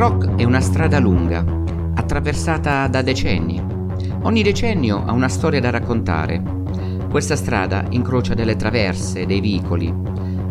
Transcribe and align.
rock 0.00 0.34
è 0.36 0.44
una 0.44 0.62
strada 0.62 0.98
lunga, 0.98 1.44
attraversata 1.94 2.88
da 2.88 3.02
decenni. 3.02 3.62
Ogni 4.22 4.42
decennio 4.42 5.04
ha 5.04 5.12
una 5.12 5.28
storia 5.28 5.60
da 5.60 5.68
raccontare. 5.68 6.42
Questa 7.10 7.36
strada 7.36 7.84
incrocia 7.90 8.32
delle 8.32 8.56
traverse, 8.56 9.26
dei 9.26 9.40
vicoli. 9.40 9.94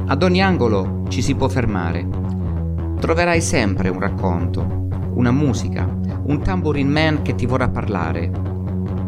Ad 0.06 0.22
ogni 0.22 0.44
angolo 0.44 1.06
ci 1.08 1.24
si 1.24 1.34
può 1.34 1.48
fermare. 1.48 2.08
Troverai 3.00 3.42
sempre 3.42 3.90
un 3.90 4.00
racconto, 4.00 4.88
una 5.16 5.32
musica, 5.32 5.84
un 6.26 6.44
tambourine 6.44 6.92
man 6.92 7.24
che 7.24 7.34
ti 7.34 7.48
vorrà 7.48 7.70
parlare. 7.70 8.30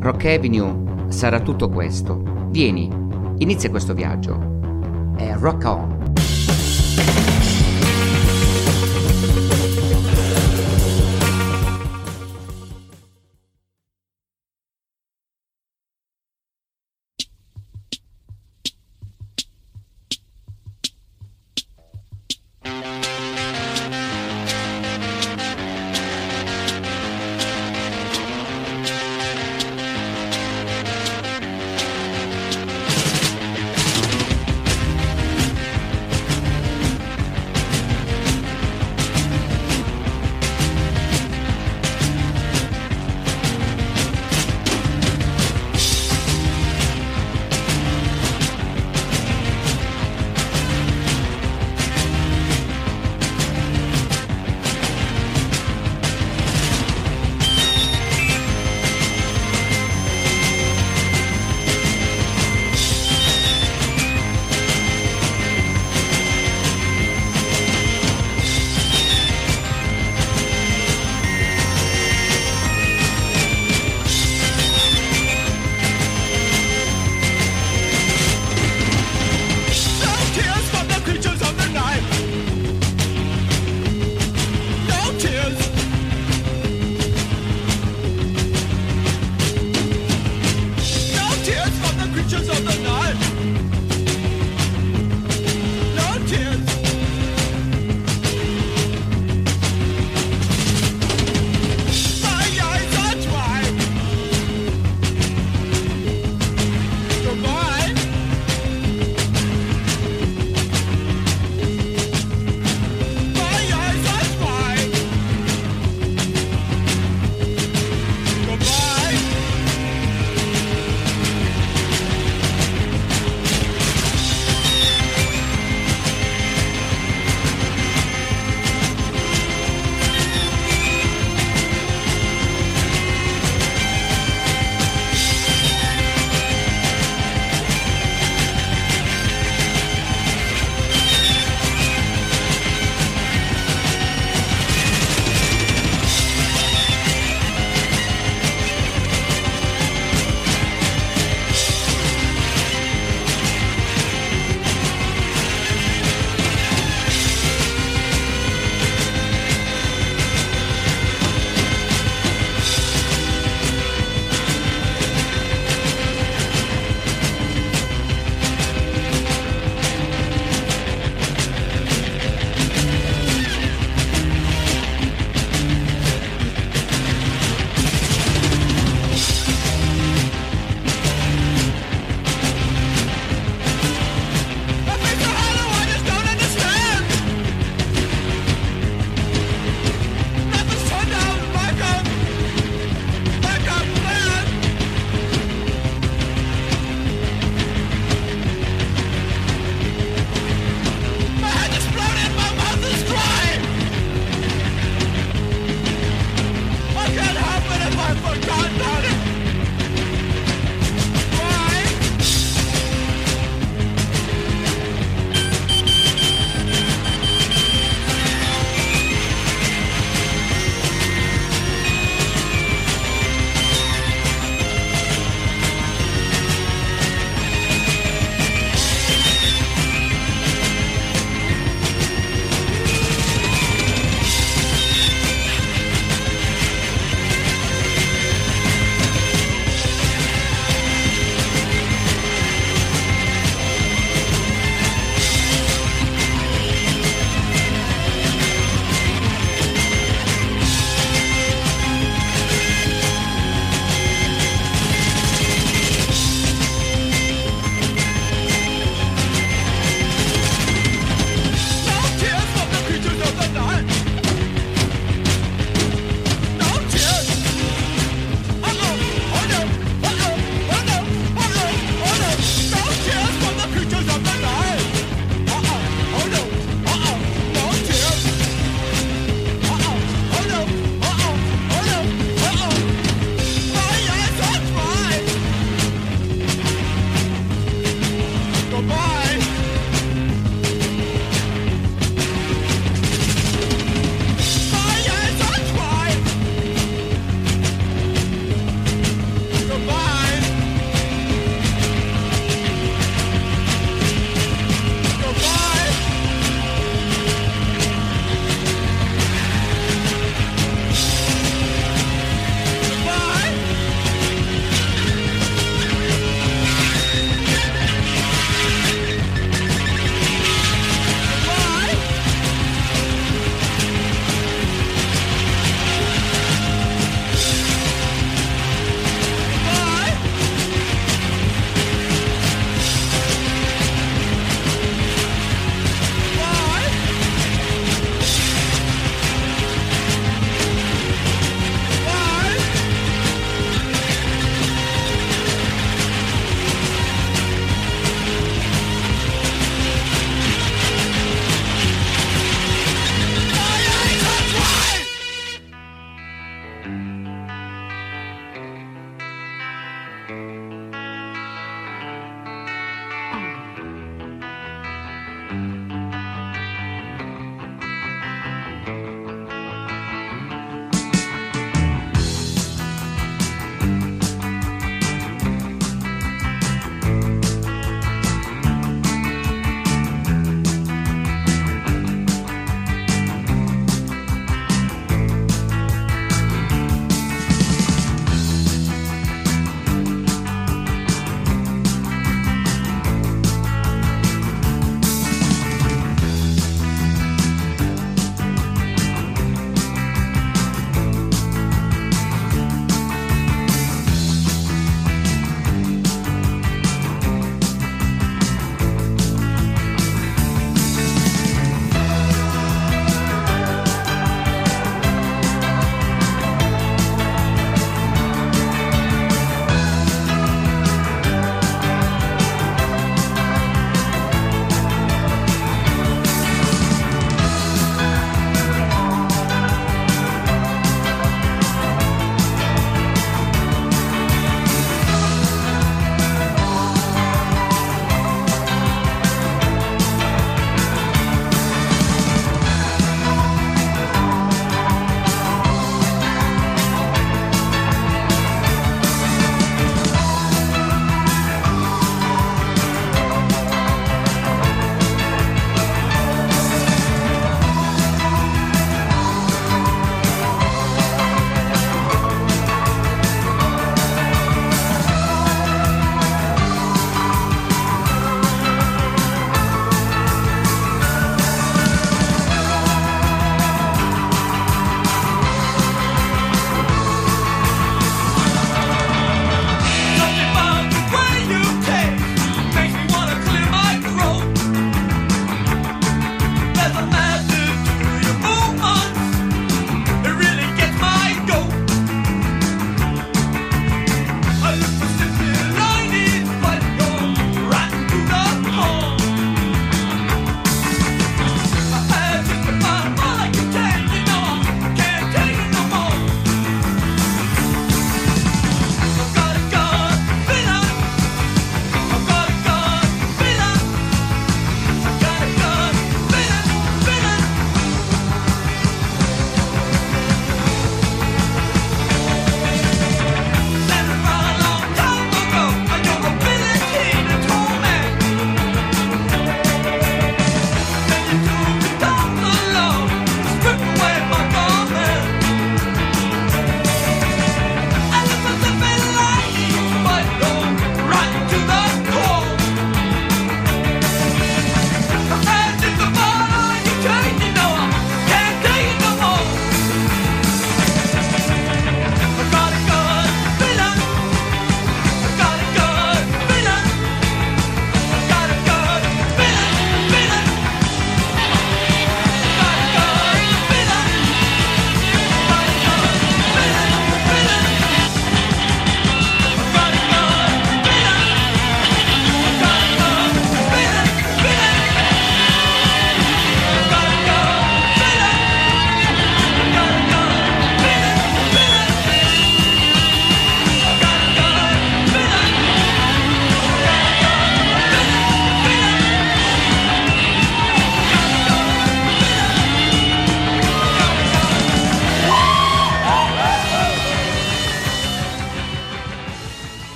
Rock 0.00 0.24
Avenue 0.24 1.06
sarà 1.10 1.38
tutto 1.38 1.68
questo. 1.68 2.48
Vieni, 2.50 2.90
inizia 3.38 3.70
questo 3.70 3.94
viaggio. 3.94 5.12
È 5.14 5.32
rock 5.38 5.64
on. 5.64 7.23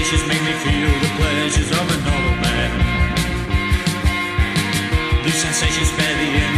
sensations 0.00 0.26
make 0.28 0.42
me 0.42 0.52
feel 0.52 0.88
the 1.00 1.08
pleasures 1.18 1.70
of 1.72 1.86
an 1.94 2.00
old 2.08 2.36
man. 2.40 2.70
These 5.24 5.42
sensations 5.42 5.90
bear 5.92 6.14
the 6.16 6.30
end. 6.40 6.49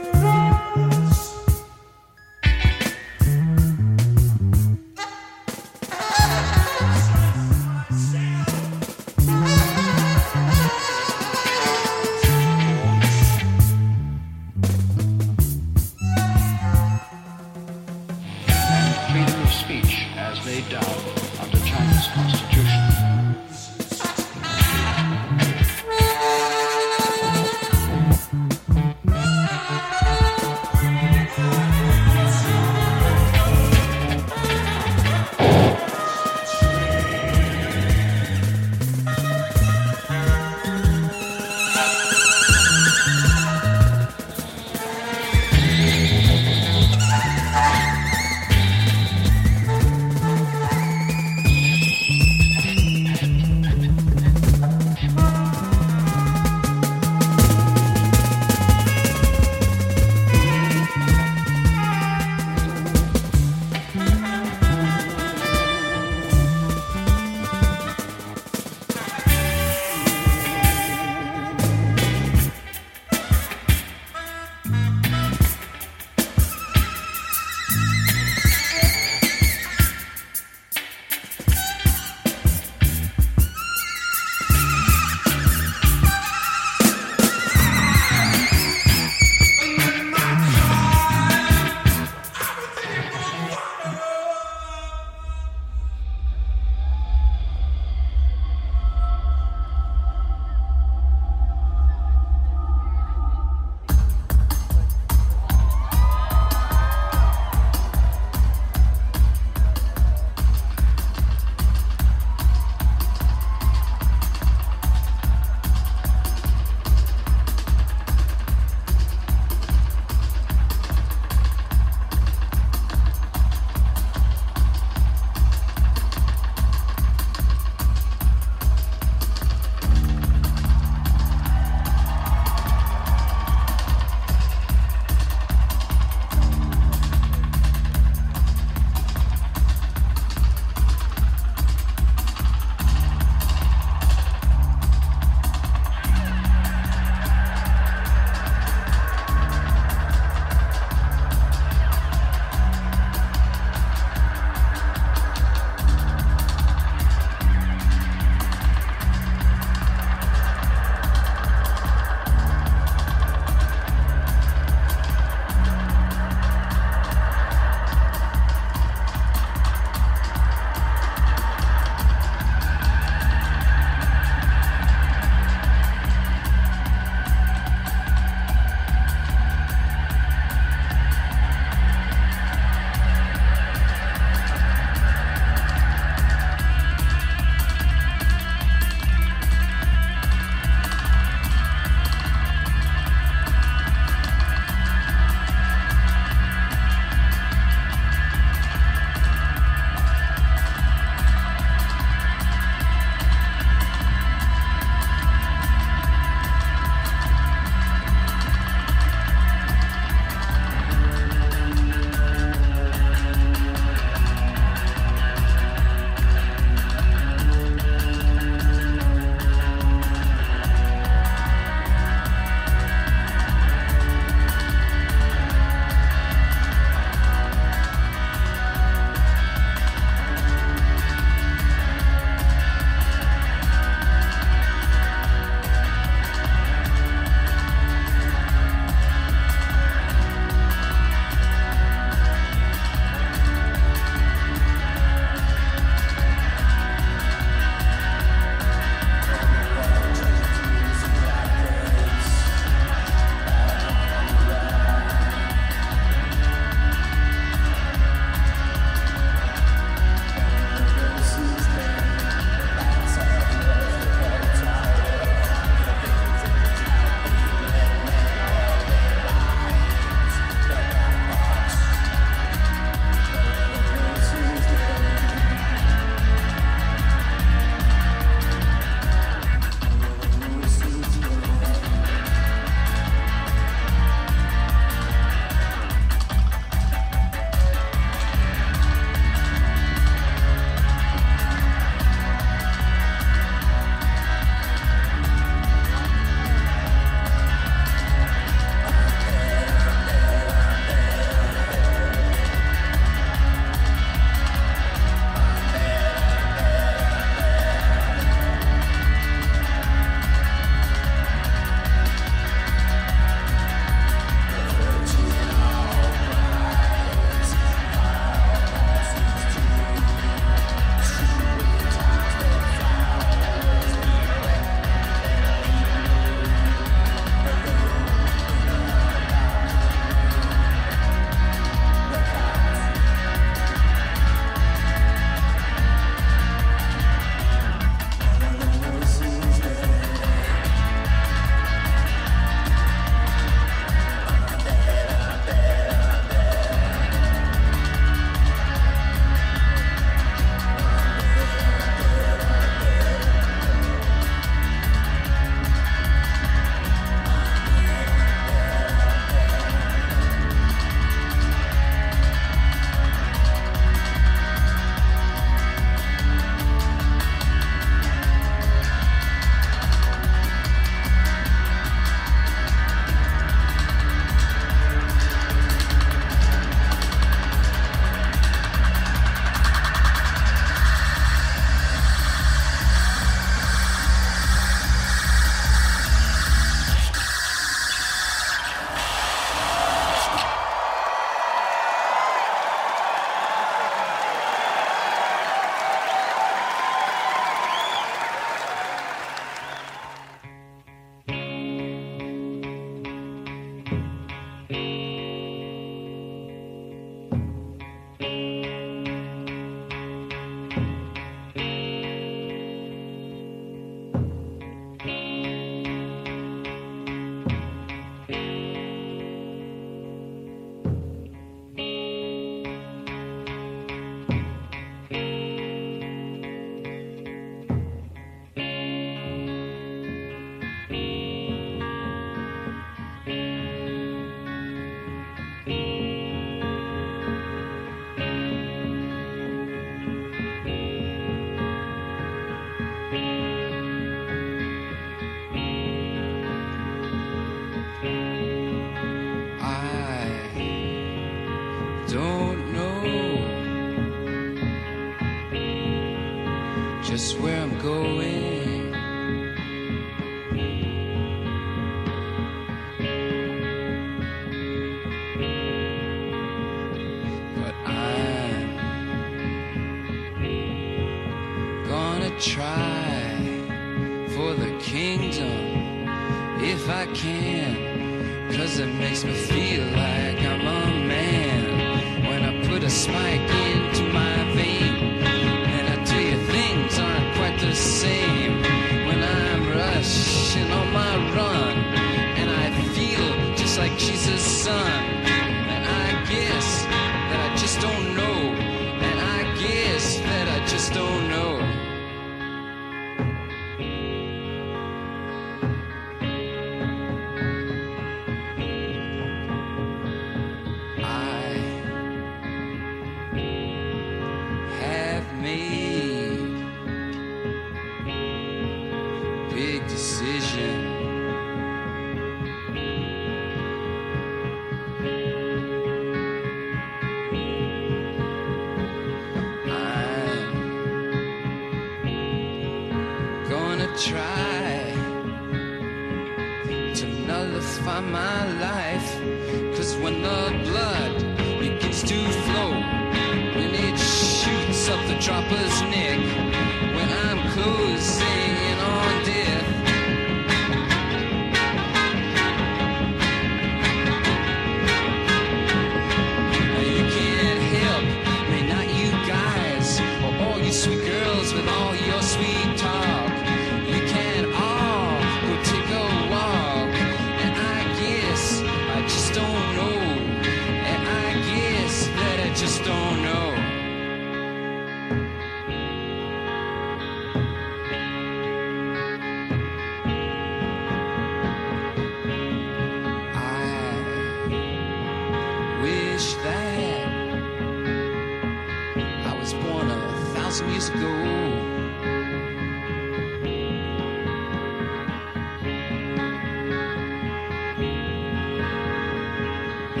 I 599.96 600.00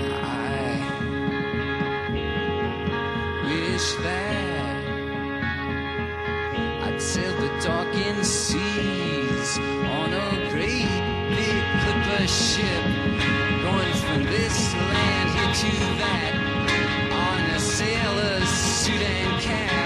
wish 3.44 3.94
that 4.02 4.84
I'd 6.82 7.00
sail 7.00 7.32
the 7.36 7.48
darkened 7.62 8.26
seas 8.26 9.58
on 9.58 10.12
a 10.12 10.50
great 10.50 10.88
big 11.30 11.62
clipper 11.82 12.26
ship, 12.26 12.84
going 13.62 13.94
from 13.94 14.24
this 14.24 14.74
land 14.74 15.30
here 15.30 15.54
to 15.62 15.76
that 16.02 16.34
on 17.12 17.40
a 17.50 17.60
sailor's 17.60 18.48
suit 18.48 19.00
and. 19.00 19.83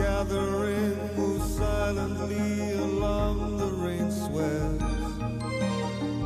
gathering 0.00 0.96
moves 1.14 1.56
silently 1.56 2.72
along 2.72 3.58
the 3.58 3.70
rain 3.84 4.10
swept 4.10 4.80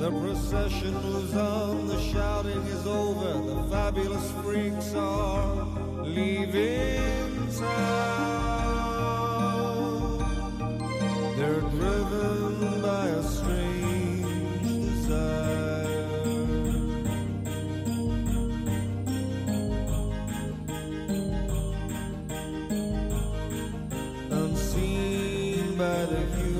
The 0.00 0.10
procession 0.20 0.94
moves 1.02 1.34
on, 1.34 1.88
the 1.88 2.00
shouting 2.12 2.62
is 2.76 2.86
over, 2.86 3.32
the 3.52 3.68
fabulous 3.68 4.30
freaks 4.42 4.94
are. 4.94 5.35
By 25.76 26.06
the. 26.06 26.16
you 26.40 26.55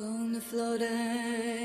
On 0.00 0.32
the 0.32 0.40
floating. 0.40 1.57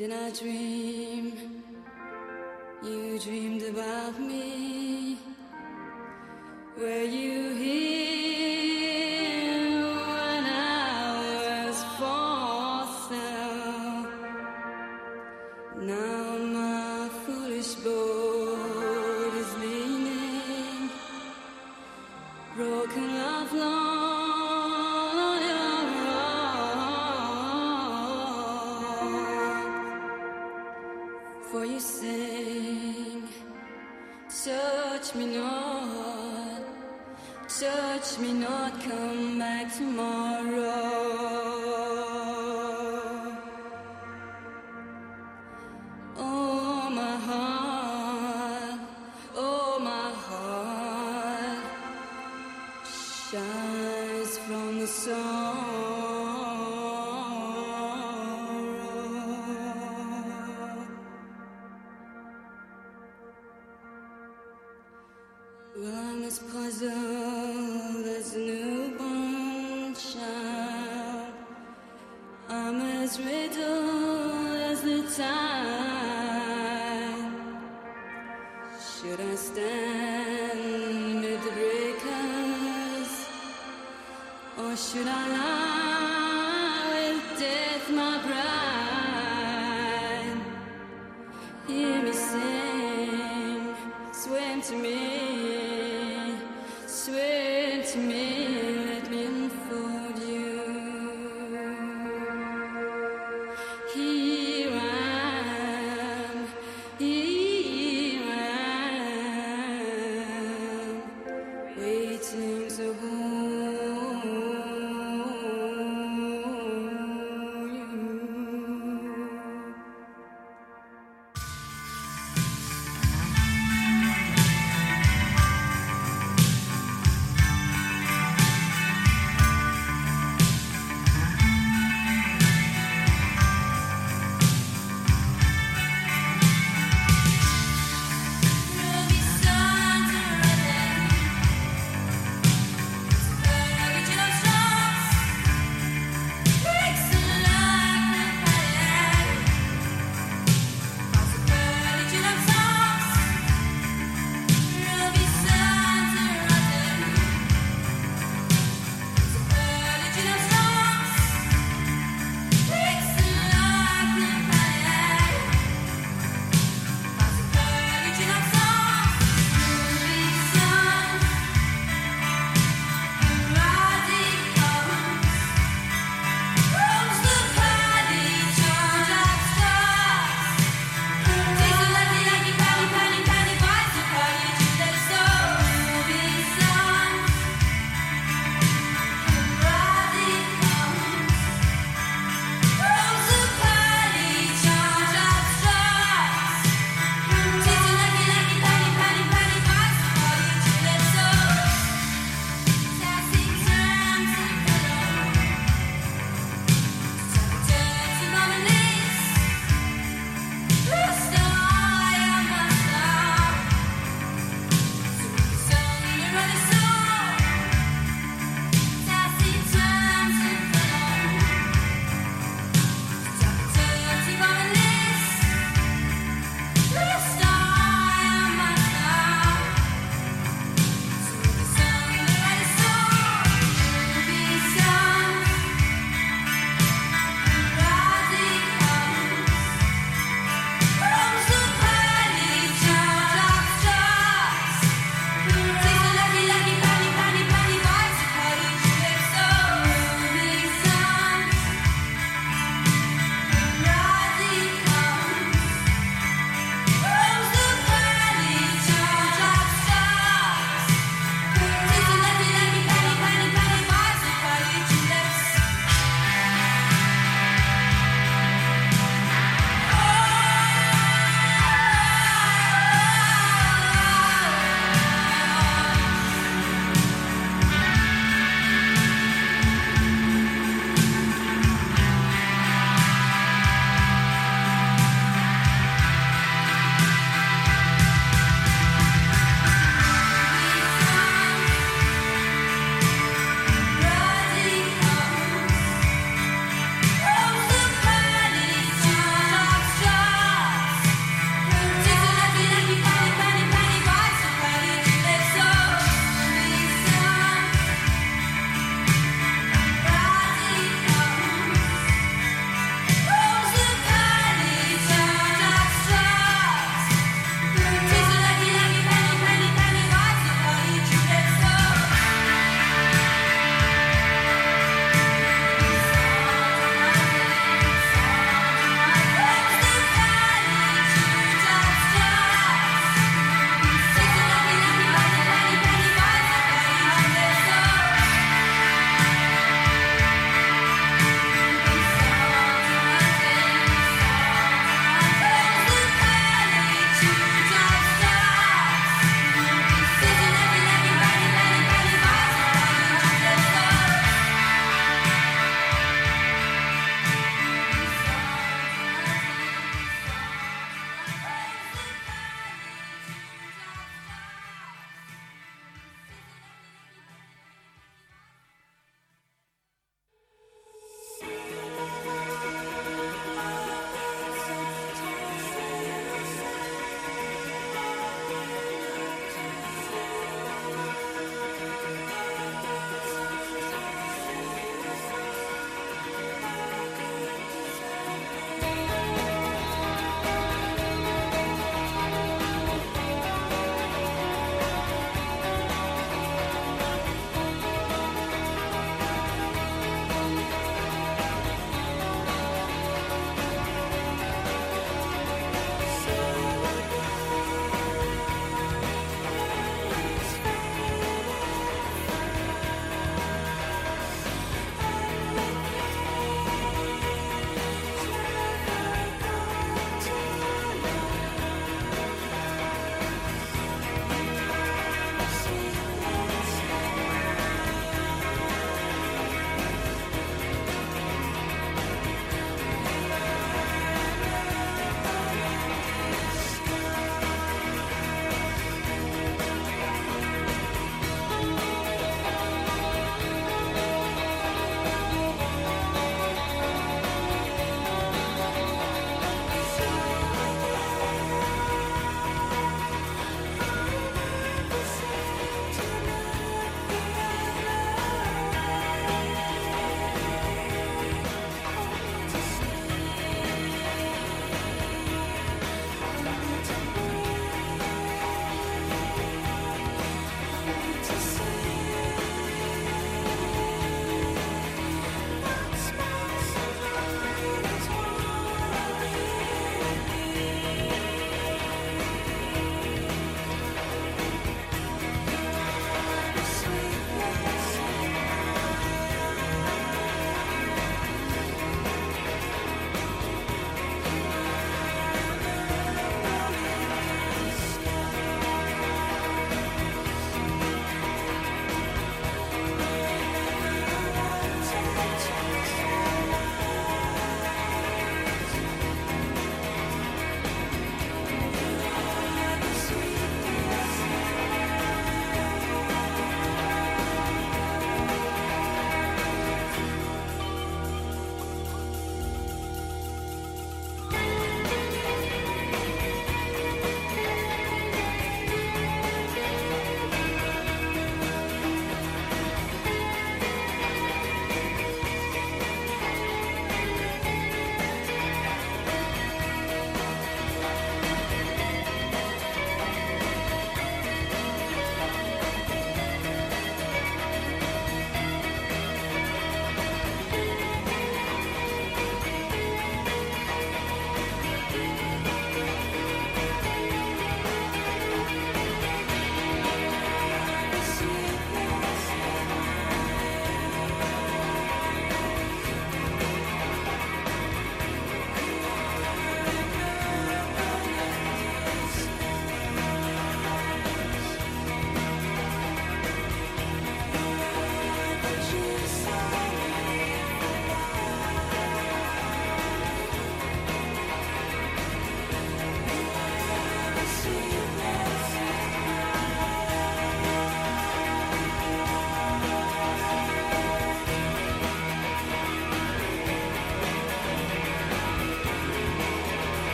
Did 0.00 0.12
I 0.12 0.30
dream 0.30 0.79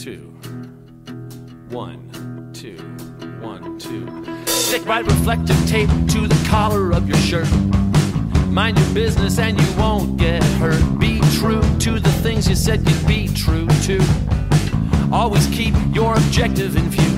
Two. 0.00 0.34
One, 1.68 2.50
two, 2.54 2.78
one, 3.42 3.78
two. 3.78 4.08
Stick 4.46 4.86
right 4.86 5.04
reflective 5.04 5.68
tape 5.68 5.90
to 5.90 6.26
the 6.26 6.48
collar 6.48 6.90
of 6.92 7.06
your 7.06 7.18
shirt. 7.18 7.46
Mind 8.46 8.78
your 8.78 8.94
business 8.94 9.38
and 9.38 9.60
you 9.60 9.66
won't 9.76 10.16
get 10.16 10.42
hurt. 10.58 10.98
Be 10.98 11.20
true 11.34 11.60
to 11.80 12.00
the 12.00 12.12
things 12.22 12.48
you 12.48 12.54
said 12.54 12.88
you'd 12.88 13.06
be 13.06 13.28
true 13.28 13.68
to. 13.82 14.02
Always 15.12 15.46
keep 15.48 15.74
your 15.92 16.14
objective 16.14 16.76
in 16.76 16.88
view. 16.88 17.09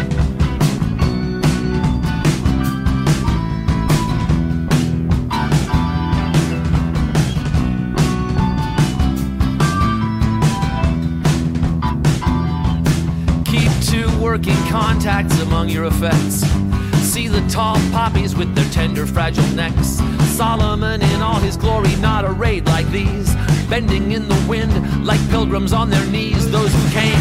Tall 17.53 17.77
poppies 17.91 18.35
with 18.35 18.55
their 18.55 18.65
tender, 18.71 19.07
fragile 19.07 19.47
necks. 19.49 19.99
Solomon 20.35 21.03
in 21.03 21.21
all 21.21 21.39
his 21.39 21.59
glory, 21.59 21.95
not 21.97 22.25
arrayed 22.25 22.67
like 22.67 22.89
these. 22.89 23.35
Bending 23.69 24.13
in 24.13 24.27
the 24.27 24.47
wind 24.49 25.05
like 25.05 25.21
pilgrims 25.29 25.75
on 25.75 25.91
their 25.91 26.07
knees. 26.07 26.51
Those 26.51 26.73
who 26.73 26.91
came 26.91 27.21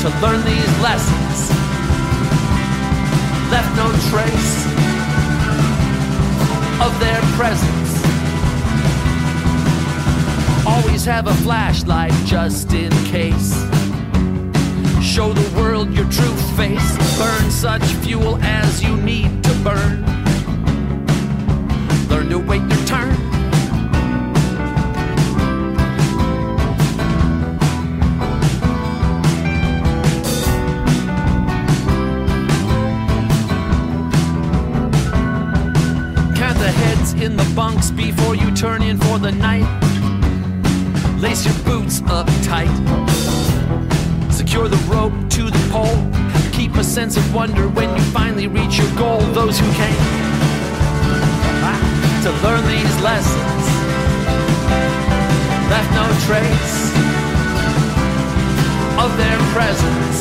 to 0.00 0.08
learn 0.22 0.42
these 0.46 0.72
lessons 0.80 1.50
left 3.52 3.76
no 3.76 3.92
trace 4.08 4.64
of 6.80 6.98
their 6.98 7.20
presence. 7.36 7.92
Always 10.66 11.04
have 11.04 11.26
a 11.26 11.34
flashlight 11.44 12.12
just 12.24 12.72
in 12.72 12.90
case. 13.04 13.75
Show 15.16 15.32
the 15.32 15.58
world 15.58 15.94
your 15.94 16.04
true 16.10 16.36
face. 16.58 17.16
Burn 17.16 17.50
such 17.50 17.82
fuel 18.04 18.36
as 18.42 18.82
you 18.82 18.98
need 18.98 19.42
to 19.44 19.54
burn. 19.64 20.04
Learn 22.10 22.28
to 22.28 22.38
wait 22.38 22.60
your 22.60 22.84
turn. 22.84 23.16
Count 36.36 36.58
the 36.58 36.70
heads 36.70 37.14
in 37.14 37.38
the 37.38 37.52
bunks 37.56 37.90
before 37.90 38.36
you 38.36 38.54
turn 38.54 38.82
in 38.82 38.98
for 38.98 39.18
the 39.18 39.32
night. 39.32 39.64
Lace 41.18 41.46
your 41.46 41.54
boots 41.64 42.02
up 42.02 42.26
tight. 42.42 43.55
Secure 44.56 44.70
the 44.70 44.90
rope 44.90 45.12
to 45.28 45.50
the 45.50 45.68
pole. 45.70 46.00
Keep 46.50 46.76
a 46.76 46.82
sense 46.82 47.18
of 47.18 47.34
wonder 47.34 47.68
when 47.68 47.94
you 47.94 48.02
finally 48.04 48.46
reach 48.46 48.78
your 48.78 48.90
goal. 48.96 49.20
Those 49.34 49.58
who 49.58 49.70
came 49.74 50.00
to 52.24 52.30
learn 52.40 52.64
these 52.66 52.96
lessons 53.02 53.64
left 55.68 55.90
no 55.92 56.06
trace 56.24 56.88
of 58.96 59.14
their 59.20 59.36
presence. 59.52 60.18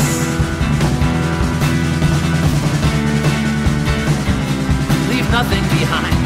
Leave 5.12 5.32
nothing 5.32 5.64
behind. 5.80 6.26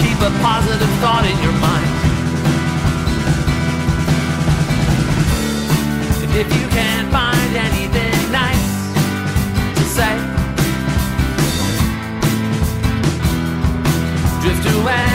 Keep 0.00 0.18
a 0.22 0.32
positive 0.40 0.88
thought 1.02 1.26
in 1.30 1.42
your 1.42 1.52
mind. 1.60 1.85
If 6.38 6.52
you 6.52 6.68
can't 6.68 7.10
find 7.10 7.56
anything 7.56 8.30
nice 8.30 8.92
to 9.74 9.84
say, 9.84 10.16
drift 14.42 14.66
away. 14.76 15.06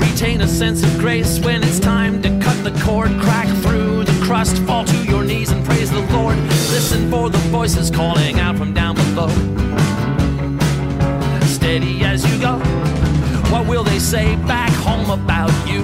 Retain 0.00 0.40
a 0.40 0.48
sense 0.48 0.82
of 0.82 0.98
grace 0.98 1.38
when 1.38 1.62
it's 1.62 1.78
time 1.78 2.20
to 2.22 2.28
cut 2.40 2.56
the 2.64 2.72
cord, 2.82 3.12
crack 3.20 3.46
through 3.62 4.02
the 4.02 4.24
crust, 4.26 4.58
fall 4.64 4.84
to 4.84 4.96
your 5.04 5.22
knees 5.22 5.52
and 5.52 5.64
praise 5.64 5.92
the 5.92 6.00
Lord. 6.12 6.36
Listen 6.74 7.08
for 7.08 7.30
the 7.30 7.38
voices 7.52 7.88
calling 7.88 8.40
out 8.40 8.56
from 8.56 8.74
down 8.74 8.96
below 8.96 9.63
steady 11.74 12.04
as 12.04 12.22
you 12.30 12.40
go. 12.40 12.56
What 13.50 13.66
will 13.66 13.82
they 13.82 13.98
say 13.98 14.36
back 14.46 14.70
home 14.86 15.10
about 15.10 15.50
you? 15.66 15.82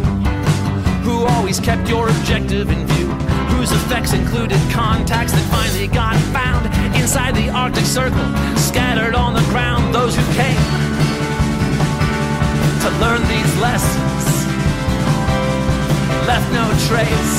Who 1.03 1.27
always 1.27 1.59
kept 1.59 1.89
your 1.89 2.09
objective 2.09 2.71
in 2.71 2.87
view? 2.87 3.09
Whose 3.55 3.73
effects 3.73 4.13
included 4.13 4.61
contacts 4.71 5.33
that 5.33 5.45
finally 5.51 5.89
got 5.89 6.15
found 6.31 6.67
inside 6.95 7.35
the 7.35 7.51
Arctic 7.51 7.87
Circle, 7.87 8.29
scattered 8.55 9.17
on 9.17 9.35
the 9.35 9.43
ground? 9.51 9.93
Those 9.93 10.15
who 10.15 10.23
came 10.39 10.63
to 12.85 12.89
learn 13.03 13.23
these 13.27 13.53
lessons 13.59 14.23
left 16.31 16.47
no 16.55 16.67
trace 16.87 17.35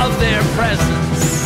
of 0.00 0.18
their 0.18 0.40
presence. 0.56 1.41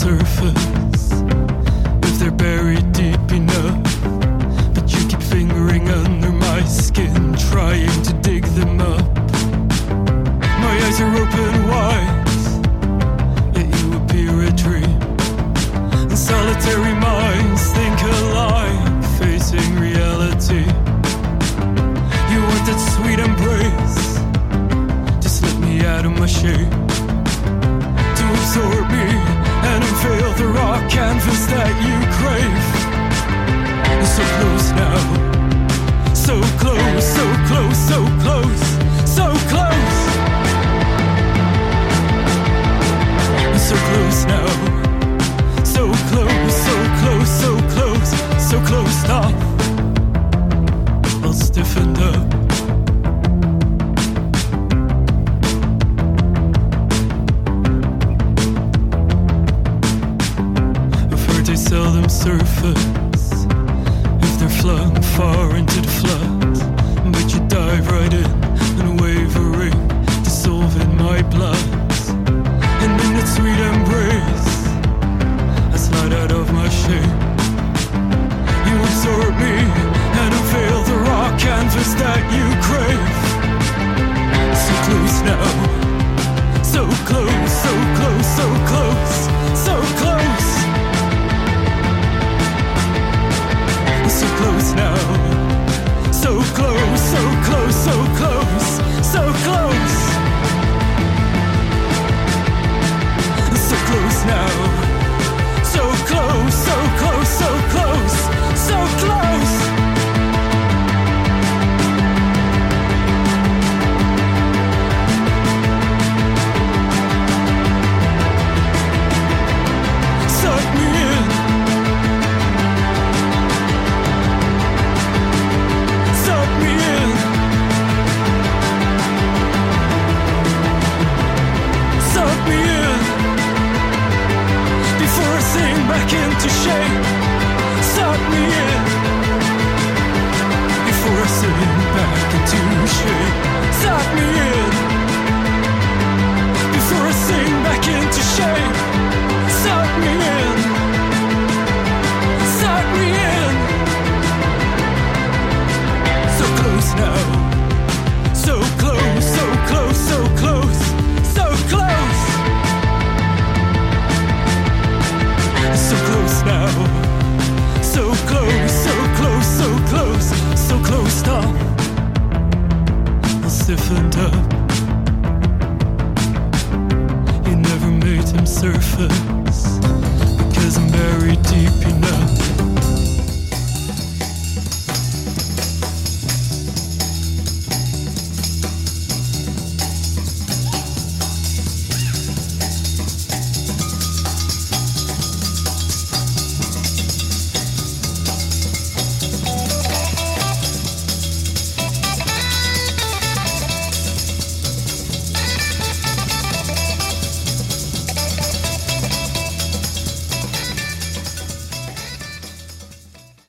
Surface. 0.00 0.79